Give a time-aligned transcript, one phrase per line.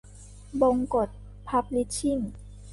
[0.61, 1.09] บงกช
[1.49, 2.19] พับลิชชิ่ง